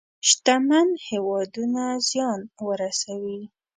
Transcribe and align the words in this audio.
شتمن 0.27 0.87
هېوادونه 1.07 1.83
زيان 2.09 2.39
ورسوي. 2.67 3.41